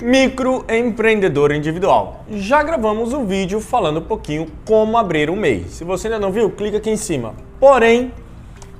[0.00, 2.24] Microempreendedor individual.
[2.30, 5.64] Já gravamos um vídeo falando um pouquinho como abrir um MEI.
[5.68, 7.34] Se você ainda não viu, clica aqui em cima.
[7.58, 8.12] Porém,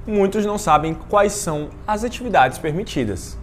[0.07, 3.37] muitos não sabem quais são as atividades permitidas.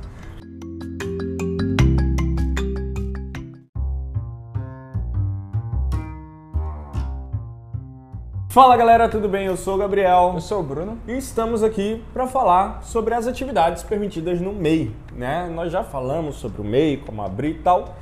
[8.55, 9.47] Fala galera, tudo bem?
[9.47, 10.31] Eu sou o Gabriel.
[10.35, 10.97] Eu sou o Bruno.
[11.05, 14.95] E estamos aqui para falar sobre as atividades permitidas no MEI.
[15.11, 15.51] Né?
[15.53, 17.97] Nós já falamos sobre o MEI, como abrir e tal.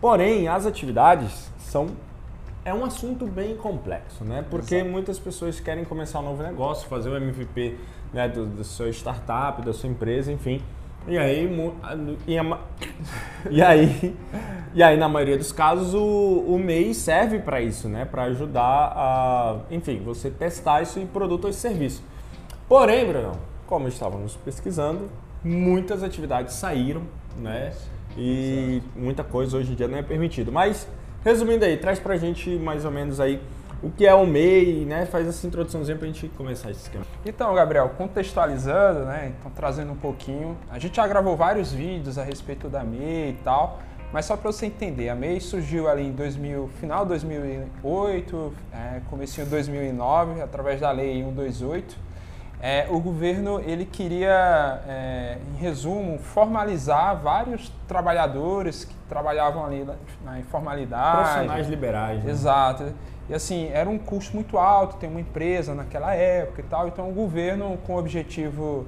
[0.00, 1.88] Porém, as atividades são
[2.64, 4.44] é um assunto bem complexo, né?
[4.48, 4.88] Porque Exato.
[4.88, 7.76] muitas pessoas querem começar um novo negócio, fazer o MVP
[8.12, 10.62] né, do, do seu startup, da sua empresa, enfim.
[11.08, 11.48] E aí,
[12.26, 12.58] e, a,
[13.66, 14.14] aí,
[14.74, 18.04] e aí, na maioria dos casos, o, o MEI serve para isso, né?
[18.04, 22.02] Para ajudar a, enfim, você testar isso em produto ou serviço.
[22.68, 23.32] Porém, Bruno,
[23.66, 25.08] como estávamos pesquisando,
[25.42, 27.02] muitas atividades saíram,
[27.38, 27.72] né?
[28.16, 30.52] E muita coisa hoje em dia não é permitido.
[30.52, 30.86] Mas,
[31.24, 33.40] resumindo aí, traz pra gente mais ou menos aí
[33.82, 35.06] o que é o MEI, né?
[35.06, 37.04] Faz essa introduçãozinha para a gente começar esse esquema.
[37.24, 39.32] Então, Gabriel, contextualizando, né?
[39.38, 40.56] Então, trazendo um pouquinho.
[40.70, 43.78] A gente já gravou vários vídeos a respeito da MEI e tal,
[44.12, 49.00] mas só para você entender, a MEI surgiu ali em 2000, final de 2008, é,
[49.08, 52.08] comecinho de 2009, através da Lei 128.
[52.60, 59.94] É, o governo ele queria, é, em resumo, formalizar vários trabalhadores que trabalhavam ali na,
[60.24, 61.18] na informalidade.
[61.18, 62.24] Profissionais liberais.
[62.24, 62.30] Né?
[62.30, 62.92] Exato.
[63.28, 66.88] E assim, era um custo muito alto ter uma empresa naquela época e tal.
[66.88, 68.86] Então o governo, com o objetivo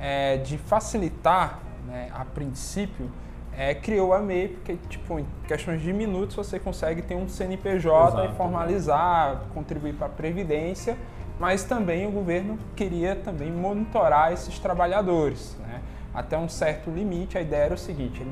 [0.00, 3.10] é, de facilitar, né, a princípio,
[3.56, 8.08] é, criou a MEI, porque tipo, em questões de minutos você consegue ter um CNPJ
[8.08, 10.96] Exato, e formalizar, contribuir para a Previdência,
[11.38, 15.56] mas também o governo queria também monitorar esses trabalhadores.
[15.60, 15.82] Né?
[16.14, 18.30] Até um certo limite, a ideia era o seguinte, ele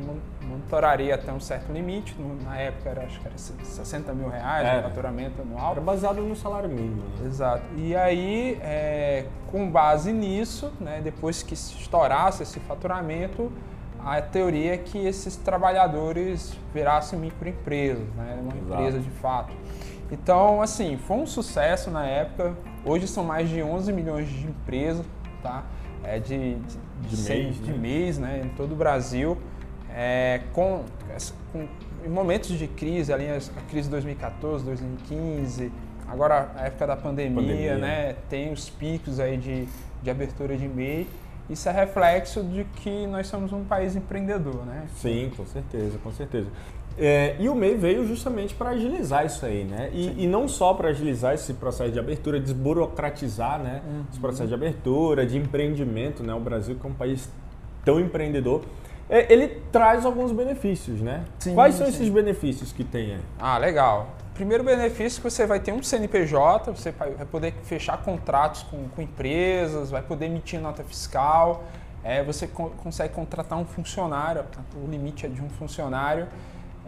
[0.50, 4.78] monitoraria até um certo limite, na época era, acho que era 60 mil reais é.
[4.80, 5.72] o faturamento anual.
[5.72, 7.02] Era baseado no salário mínimo.
[7.18, 7.26] Né?
[7.26, 7.62] Exato.
[7.76, 13.52] E aí, é, com base nisso, né, depois que se estourasse esse faturamento,
[14.04, 18.72] a teoria é que esses trabalhadores virassem microempresas, né, uma Exato.
[18.72, 19.52] empresa de fato.
[20.10, 22.54] Então, assim, foi um sucesso na época.
[22.84, 25.06] Hoje são mais de 11 milhões de empresas,
[25.40, 25.62] tá?
[26.02, 27.78] É de, de, de, de mês, de né?
[27.78, 29.38] mês, né, em todo o Brasil
[29.94, 30.84] é, com,
[31.52, 31.66] com,
[32.04, 35.72] em momentos de crise, ali a crise de 2014, 2015,
[36.08, 37.78] agora a época da pandemia, pandemia.
[37.78, 38.16] né?
[38.28, 39.66] Tem os picos aí de,
[40.02, 41.06] de abertura de MEI.
[41.48, 44.86] Isso é reflexo de que nós somos um país empreendedor, né?
[44.96, 46.48] Sim, com certeza, com certeza.
[46.96, 49.90] É, e o MEI veio justamente para agilizar isso aí, né?
[49.92, 53.82] E, e não só para agilizar esse processo de abertura, desburocratizar né?
[53.86, 54.04] Uhum.
[54.10, 56.34] esse processo de abertura, de empreendimento, né?
[56.34, 57.28] O Brasil que é um país
[57.84, 58.62] tão empreendedor,
[59.10, 61.24] ele traz alguns benefícios, né?
[61.40, 61.92] Sim, Quais são sim.
[61.92, 63.20] esses benefícios que tem aí?
[63.38, 64.08] Ah, legal.
[64.34, 68.88] Primeiro benefício é que você vai ter um CNPJ, você vai poder fechar contratos com,
[68.88, 71.64] com empresas, vai poder emitir nota fiscal,
[72.02, 74.44] é, você co consegue contratar um funcionário,
[74.82, 76.26] o limite é de um funcionário,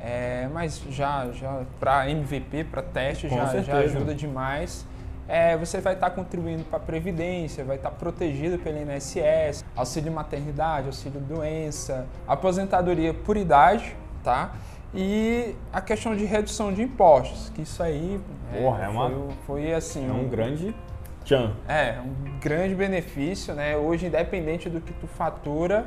[0.01, 4.87] é, mas já, já para MVP, para teste, já, já ajuda demais
[5.29, 9.65] é, você vai estar tá contribuindo para a Previdência, vai estar tá protegido pelo INSS,
[9.75, 14.53] auxílio maternidade, auxílio doença, aposentadoria por idade, tá?
[14.95, 18.21] E a questão de redução de impostos, que isso aí
[18.53, 20.07] Porra, é, é uma, foi, foi assim...
[20.07, 20.75] É um, um grande
[21.25, 21.53] tchan.
[21.67, 23.77] É, um grande benefício, né?
[23.77, 25.87] Hoje, independente do que tu fatura,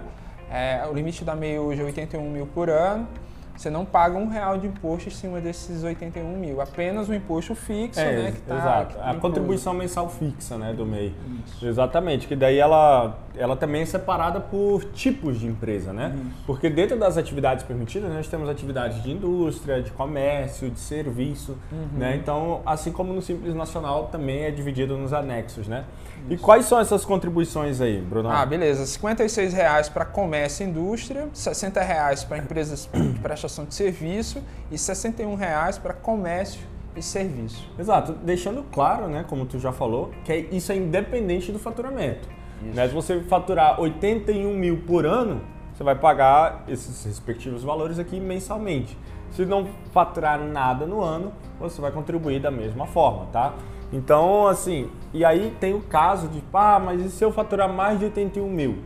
[0.51, 3.07] é, o limite da MEI hoje é 81 mil por ano,
[3.55, 7.55] você não paga um real de imposto em cima desses 81 mil, apenas o imposto
[7.55, 8.31] fixo, é, né?
[8.31, 8.97] Que tá, exato.
[9.01, 11.13] a contribuição mensal fixa, né, do MEI.
[11.45, 11.65] Isso.
[11.65, 16.13] Exatamente, que daí ela, ela também é separada por tipos de empresa, né?
[16.15, 16.43] Isso.
[16.45, 21.99] Porque dentro das atividades permitidas, nós temos atividades de indústria, de comércio, de serviço, uhum.
[21.99, 22.15] né?
[22.15, 25.85] Então, assim como no Simples Nacional, também é dividido nos anexos, né?
[26.25, 26.33] Isso.
[26.33, 28.29] E quais são essas contribuições aí, Bruno?
[28.29, 28.83] Ah, beleza.
[28.83, 34.75] R$ reais para comércio e indústria, R$ reais para empresas de prestação de serviço e
[34.75, 36.61] R$ reais para comércio
[36.95, 37.69] e serviço.
[37.77, 38.13] Exato.
[38.13, 42.27] Deixando claro, né, como tu já falou, que é, isso é independente do faturamento.
[42.73, 42.87] Né?
[42.87, 45.41] Se você faturar 81 mil por ano,
[45.73, 48.97] você vai pagar esses respectivos valores aqui mensalmente.
[49.31, 53.53] Se não faturar nada no ano, você vai contribuir da mesma forma, tá?
[53.91, 57.99] Então, assim, e aí tem o caso de, ah, mas e se eu faturar mais
[57.99, 58.77] de 81 mil?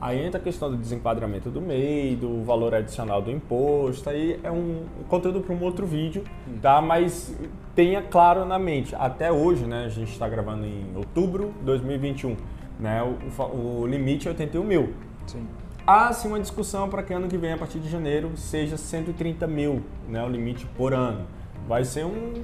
[0.00, 4.50] Aí entra a questão do desenquadramento do MEI, do valor adicional do imposto, aí é
[4.50, 6.22] um conteúdo para um outro vídeo,
[6.60, 6.82] tá?
[6.82, 7.34] Mas
[7.74, 12.36] tenha claro na mente, até hoje, né, a gente está gravando em outubro de 2021,
[12.78, 14.94] né, o, o, limite é 81 mil.
[15.26, 15.46] Sim.
[15.84, 19.46] há sim uma discussão para que ano que vem, a partir de janeiro, seja 130
[19.46, 21.26] mil, né, o limite por ano.
[21.66, 22.34] Vai ser um,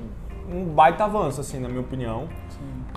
[0.50, 2.28] um baita avanço, assim, na minha opinião.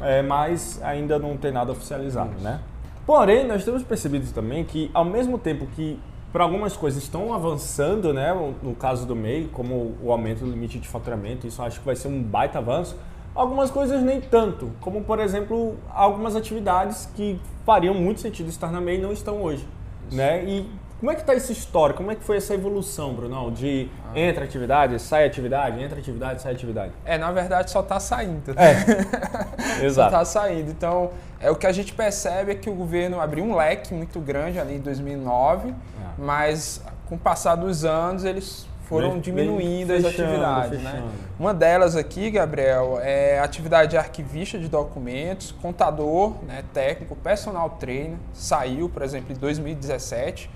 [0.02, 2.44] É, mas ainda não tem nada oficializado, Isso.
[2.44, 2.60] né?
[3.06, 6.00] Porém, nós temos percebido também que, ao mesmo tempo que
[6.34, 8.34] para algumas coisas estão avançando, né?
[8.62, 11.96] No caso do MEI, como o aumento do limite de faturamento, isso acho que vai
[11.96, 12.98] ser um baita avanço.
[13.34, 18.82] Algumas coisas nem tanto, como por exemplo, algumas atividades que fariam muito sentido estar na
[18.82, 19.66] MEI não estão hoje,
[20.12, 20.44] né?
[20.44, 20.70] E
[21.00, 21.94] como é que está essa história?
[21.94, 23.52] Como é que foi essa evolução, Bruno?
[23.52, 24.18] De ah.
[24.20, 26.94] entra atividade, sai atividade, entra atividade, sai atividade?
[27.04, 28.56] É, na verdade só está saindo.
[28.58, 29.84] É.
[29.84, 30.12] Exato.
[30.12, 30.72] só está saindo.
[30.72, 34.20] Então, é o que a gente percebe é que o governo abriu um leque muito
[34.20, 36.14] grande ali em 2009, ah.
[36.18, 40.82] mas com o passar dos anos eles foram diminuindo fechando, as atividades.
[40.82, 41.04] Né?
[41.40, 48.18] Uma delas aqui, Gabriel, é atividade de arquivista de documentos, contador, né, técnico, personal trainer,
[48.32, 50.50] saiu, por exemplo, em 2017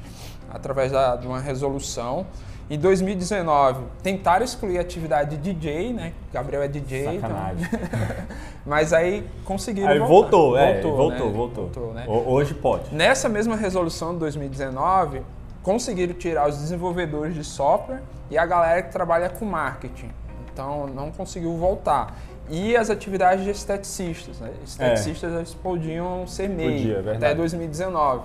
[0.52, 2.26] através da, de uma resolução.
[2.70, 6.14] Em 2019, tentaram excluir a atividade de DJ, né?
[6.32, 7.16] Gabriel é DJ.
[7.16, 7.22] Então.
[7.22, 7.66] Sacanagem.
[7.66, 8.00] Então...
[8.64, 9.90] Mas aí conseguiram.
[9.90, 10.62] Aí voltou, voltar.
[10.62, 11.34] é, voltou, voltou, né?
[11.34, 11.64] voltou.
[11.64, 12.06] voltou né?
[12.08, 12.94] Hoje pode.
[12.94, 15.24] Nessa mesma resolução de 2019,
[15.64, 20.12] conseguiram tirar os desenvolvedores de software e a galera que trabalha com marketing.
[20.52, 22.16] Então não conseguiu voltar.
[22.50, 24.40] E as atividades de esteticistas.
[24.40, 24.52] Né?
[24.64, 25.38] Esteticistas é.
[25.38, 28.24] eles podiam ser meio Podia, até 2019.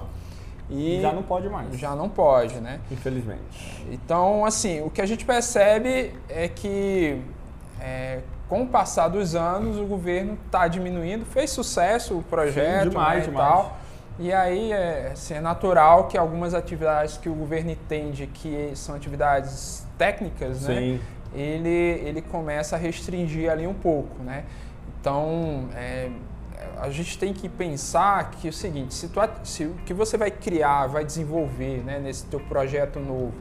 [0.70, 1.78] E já não pode mais.
[1.78, 2.80] Já não pode, né?
[2.90, 3.84] Infelizmente.
[3.90, 7.20] Então, assim, o que a gente percebe é que
[7.80, 12.88] é, com o passar dos anos o governo está diminuindo, fez sucesso o projeto Sim,
[12.90, 13.48] demais, né, demais.
[13.48, 13.78] e tal.
[14.18, 18.94] E aí é, assim, é natural que algumas atividades que o governo entende que são
[18.94, 20.92] atividades técnicas, né, Sim.
[20.92, 21.00] né?
[21.34, 24.44] Ele, ele começa a restringir ali um pouco, né?
[25.00, 26.08] Então, é,
[26.80, 30.16] a gente tem que pensar que é o seguinte, se, tu, se o que você
[30.16, 33.32] vai criar, vai desenvolver né, nesse teu projeto novo,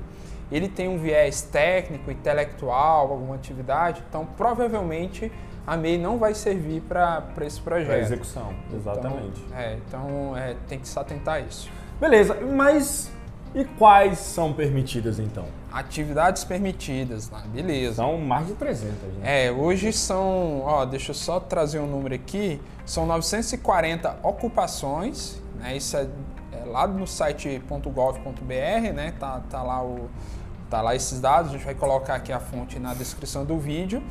[0.51, 5.31] ele tem um viés técnico, intelectual, alguma atividade, então provavelmente
[5.65, 7.87] a MEI não vai servir para esse projeto.
[7.87, 9.41] Para execução, exatamente.
[9.47, 11.71] Então, é, então é, tem que se atentar a isso.
[11.99, 13.11] Beleza, mas
[13.55, 15.45] e quais são permitidas então?
[15.73, 17.41] Atividades permitidas, né?
[17.47, 17.95] beleza.
[17.95, 19.47] São mais de 300, né?
[19.47, 25.75] É, hoje são, ó, deixa eu só trazer um número aqui, são 940 ocupações, né?
[25.75, 26.07] Isso é,
[26.51, 29.13] é lá no site .gov.br, né?
[29.19, 30.09] Tá, tá lá o
[30.69, 34.01] tá lá esses dados, a gente vai colocar aqui a fonte na descrição do vídeo.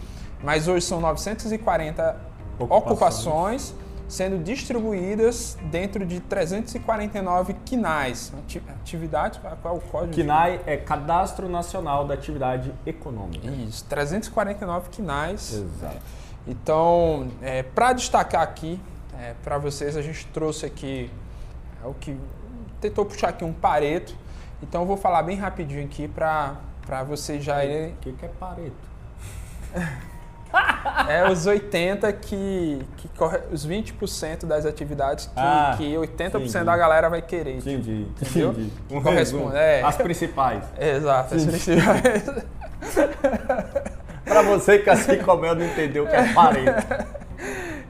[0.43, 2.17] Mas hoje são 940
[2.59, 3.75] ocupações, ocupações
[4.12, 8.31] sendo distribuídas dentro de 349 KINAIs,
[8.69, 10.12] atividades, qual é o código?
[10.12, 13.50] KINAI é Cadastro Nacional da Atividade Econômica.
[13.50, 15.55] Isso, 349 KINAIs.
[15.55, 15.97] Exato.
[16.47, 18.79] Então, é, para destacar aqui,
[19.19, 21.11] é, para vocês, a gente trouxe aqui
[21.82, 22.14] é, o que
[22.82, 24.14] tentou puxar aqui um pareto.
[24.62, 27.94] Então, eu vou falar bem rapidinho aqui para vocês já irem...
[27.94, 28.93] O que, que é pareto?
[31.08, 36.64] É os 80 que, que corre, os 20% das atividades que, ah, que 80% entendi.
[36.64, 37.58] da galera vai querer.
[37.58, 38.06] Entendi.
[38.20, 38.50] Entendeu?
[38.50, 38.73] Entendi.
[38.90, 39.56] Um corresponde.
[39.56, 39.82] É.
[39.82, 40.64] As principais.
[40.79, 42.02] Exato, as principais.
[44.25, 47.23] Para você que assim como eu não entendeu o que é Pareto.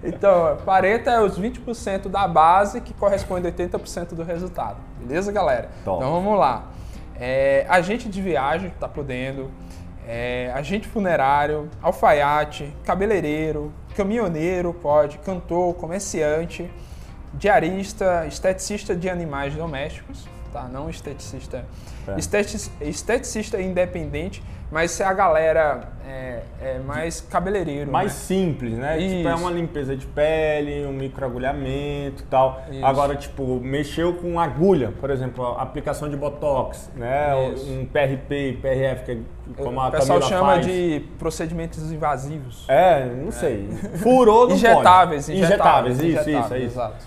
[0.04, 4.78] Então, Pareto é os 20% da base que corresponde a 80% do resultado.
[4.98, 5.68] Beleza, galera?
[5.84, 5.98] Top.
[5.98, 6.64] Então vamos lá.
[7.14, 9.48] É, agente de viagem está podendo
[10.06, 16.70] é, agente funerário, alfaiate, cabeleireiro, caminhoneiro, pode, cantor, comerciante,
[17.34, 20.64] diarista, esteticista de animais domésticos, tá?
[20.64, 21.64] Não esteticista.
[22.06, 22.88] É.
[22.88, 24.42] Esteticista independente
[24.72, 27.92] mas se a galera é, é mais cabeleireiro.
[27.92, 28.18] Mais né?
[28.18, 28.98] simples, né?
[28.98, 29.16] Isso.
[29.16, 32.62] Tipo, é uma limpeza de pele, um microagulhamento e tal.
[32.70, 32.86] Isso.
[32.86, 37.52] Agora, tipo, mexeu com agulha, por exemplo, aplicação de botox, né?
[37.52, 37.70] Isso.
[37.70, 39.18] Um PRP, PRF, que é
[39.62, 40.66] como a O pessoal Camila chama faz.
[40.66, 42.64] de procedimentos invasivos.
[42.66, 43.68] É, não sei.
[43.96, 45.38] Furou, não injetáveis, pode.
[45.38, 46.72] Injetáveis, injetáveis, isso, injetáveis, isso, é isso.
[46.72, 47.06] Exato.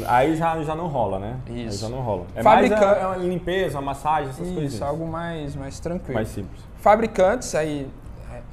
[0.00, 1.36] Isso, aí já, já não rola, né?
[1.46, 1.58] Isso.
[1.60, 2.26] Aí já não rola.
[2.34, 2.74] É Fabrica...
[2.74, 4.74] mais a, a limpeza, a massagem, essas coisas.
[4.74, 6.14] Isso, algo mais, mais tranquilo.
[6.14, 6.73] Mais simples.
[6.84, 7.88] Fabricantes, aí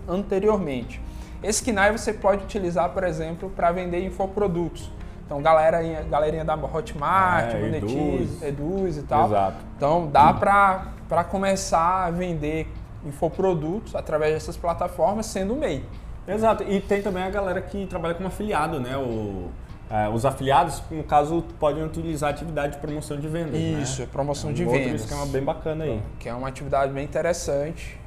[0.08, 1.00] anteriormente.
[1.42, 4.90] Esse KINAI você pode utilizar, por exemplo, para vender infoprodutos.
[5.26, 8.42] Então, galerinha, galerinha da Hotmart, É, Monetize, Eduz.
[8.42, 9.26] Eduz e tal.
[9.26, 9.56] Exato.
[9.76, 12.70] Então, dá para começar a vender
[13.04, 15.84] infoprodutos através dessas plataformas, sendo MEI.
[16.26, 16.64] Exato.
[16.64, 18.96] E tem também a galera que trabalha como afiliado, né?
[18.96, 19.48] O,
[19.90, 23.52] é, os afiliados, no caso, podem utilizar a atividade de promoção de vendas.
[23.52, 23.82] né?
[23.82, 25.02] Isso, promoção É um de outro vendas.
[25.02, 26.00] esquema bem bacana aí.
[26.18, 27.98] Que é uma atividade bem interessante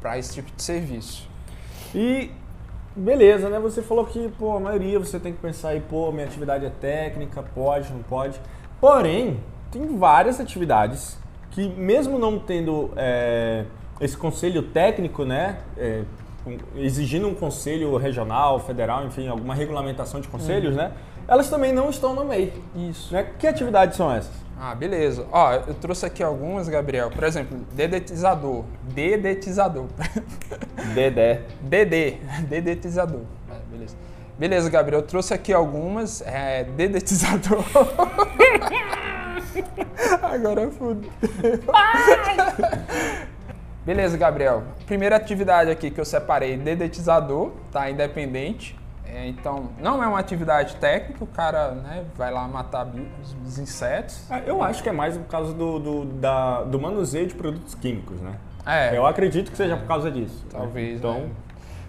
[0.00, 1.28] para esse tipo de serviço.
[1.94, 2.30] E
[2.94, 3.58] beleza, né?
[3.60, 6.70] Você falou que, pô, a maioria você tem que pensar aí, pô, minha atividade é
[6.70, 8.40] técnica, pode, não pode.
[8.80, 9.40] Porém,
[9.70, 11.16] tem várias atividades
[11.50, 13.64] que mesmo não tendo é,
[14.00, 15.58] esse conselho técnico, né?
[15.76, 16.02] é,
[16.76, 20.92] exigindo um conselho regional, federal, enfim, alguma regulamentação de conselhos, né?
[21.28, 22.52] Elas também não estão no MEI.
[22.74, 23.12] Isso.
[23.12, 23.26] Né?
[23.38, 24.32] Que atividades são essas?
[24.58, 25.26] Ah, beleza.
[25.30, 27.10] Ó, eu trouxe aqui algumas, Gabriel.
[27.10, 28.64] Por exemplo, dedetizador.
[28.82, 29.86] Dedetizador.
[30.94, 31.42] Dedé.
[31.62, 32.18] DD.
[32.48, 33.22] Dedetizador.
[33.50, 33.96] É, beleza.
[34.38, 35.00] Beleza, Gabriel.
[35.00, 36.20] Eu trouxe aqui algumas.
[36.22, 37.62] É, dedetizador.
[40.22, 41.08] Agora eu fudo.
[43.84, 44.62] Beleza, Gabriel.
[44.86, 47.90] Primeira atividade aqui que eu separei, dedetizador, tá?
[47.90, 48.78] Independente.
[49.06, 53.58] É, então, não é uma atividade técnica, o cara né, vai lá matar os, os
[53.58, 54.22] insetos.
[54.30, 57.74] Ah, Eu acho que é mais por causa do, do, da- do manuseio de produtos
[57.74, 58.34] químicos, né?
[58.64, 60.44] É, Eu acredito que seja por causa disso.
[60.44, 60.50] né?
[60.52, 60.98] Talvez.
[60.98, 61.30] Então, né?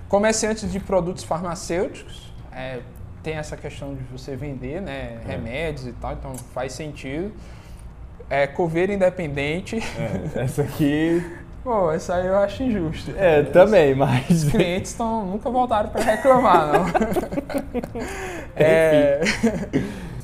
[0.10, 2.80] Comerciantes de produtos farmacêuticos, é,
[3.22, 5.32] tem essa questão de você vender né, É.
[5.32, 7.32] remédios e tal, então faz sentido.
[8.32, 9.78] É, coveiro independente.
[10.36, 11.24] é, essa aqui.
[11.64, 13.14] Pô, isso aí eu acho injusto.
[13.16, 14.30] É, também, mas.
[14.30, 16.86] Os clientes tão, nunca voltaram para reclamar, não.
[18.54, 19.22] É,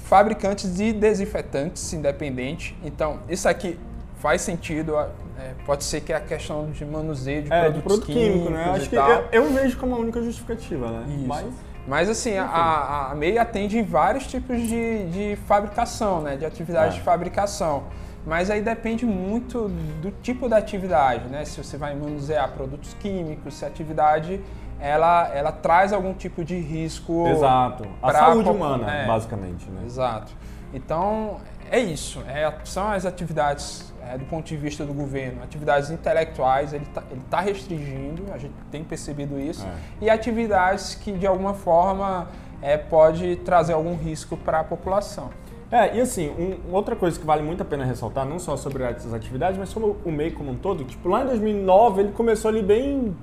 [0.03, 2.77] fabricantes de desinfetantes independente.
[2.83, 3.79] Então, isso aqui
[4.19, 4.97] faz sentido.
[4.97, 8.49] é, pode ser que é a questão de manuseio de É, de produtos produto químico,
[8.49, 8.71] né?
[8.71, 11.05] Acho que eu, eu vejo como a única justificativa, né?
[11.07, 11.27] Isso.
[11.27, 11.45] Mas.
[11.87, 16.35] Mas assim, a, a MEI atende vários tipos de, de fabricação, né?
[16.35, 16.99] De atividade É.
[16.99, 17.83] de fabricação.
[18.25, 19.69] Mas aí depende muito
[20.01, 21.45] do tipo da atividade, né?
[21.45, 24.41] Se você vai manusear produtos químicos, se a atividade
[24.79, 27.25] ela, ela traz algum tipo de risco.
[27.27, 27.87] Exato.
[28.03, 29.07] A saúde humana, é.
[29.07, 29.83] basicamente, né?
[29.85, 30.33] Exato.
[30.73, 31.37] Então,
[31.71, 32.21] é isso.
[32.27, 35.43] É, são as atividades é, do ponto de vista do governo.
[35.43, 39.65] Atividades intelectuais, ele está ele tá restringindo, a gente tem percebido isso.
[39.65, 40.05] É.
[40.05, 42.27] E atividades que, de alguma forma,
[42.61, 45.29] é, pode trazer algum risco para a população.
[45.69, 48.83] É, e assim, um- outra coisa que vale muito a pena ressaltar, não só sobre
[48.83, 52.47] essas atividades, mas sobre o MEI como um todo, tipo, lá em 2009 ele começou
[52.47, 53.13] ali bem,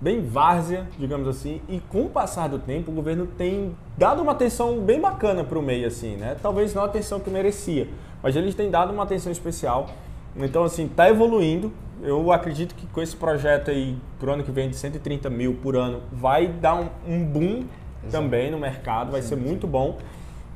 [0.00, 4.30] bem várzea, digamos assim, e com o passar do tempo o governo tem dado uma
[4.30, 6.36] atenção bem bacana para o MEI, assim, né?
[6.40, 7.88] Talvez não a atenção que merecia,
[8.22, 9.88] mas eles têm dado uma atenção especial.
[10.36, 11.72] Então, assim, tá evoluindo.
[12.02, 15.76] Eu acredito que com esse projeto aí, pro ano que vem, de 130 mil por
[15.76, 17.64] ano, vai dar um, um boom
[18.10, 19.98] também no mercado, vai ser muito bom.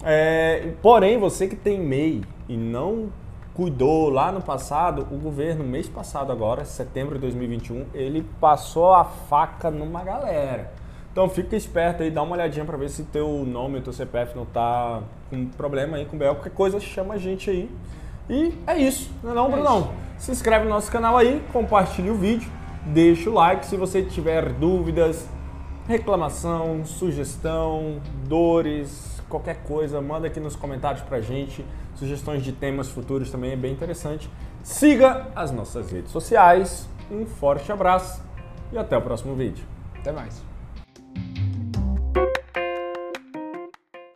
[0.03, 3.11] É, porém, você que tem MEI e não
[3.55, 9.05] cuidou lá no passado, o governo, mês passado agora, setembro de 2021, ele passou a
[9.05, 10.71] faca numa galera.
[11.11, 14.45] Então fica esperto aí, dá uma olhadinha para ver se teu nome, teu CPF não
[14.45, 17.69] tá com problema aí com o BL, qualquer coisa chama a gente aí.
[18.29, 19.93] E é isso, não é não, É Brunão?
[20.19, 22.51] Se inscreve no nosso canal aí, compartilha o vídeo,
[22.87, 25.29] deixa o like se você tiver dúvidas,
[25.87, 31.65] reclamação, sugestão, dores, qualquer coisa, manda aqui nos comentários pra gente.
[31.95, 34.31] Sugestões de temas futuros também é bem interessante.
[34.63, 36.89] Siga as nossas redes sociais.
[37.11, 38.23] Um forte abraço
[38.73, 39.65] e até o próximo vídeo.
[39.99, 40.48] Até mais.